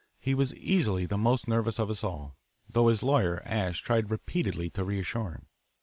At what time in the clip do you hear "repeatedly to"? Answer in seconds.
4.09-4.83